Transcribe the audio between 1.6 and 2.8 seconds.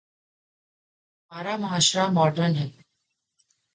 معاشرہ ماڈرن ہے۔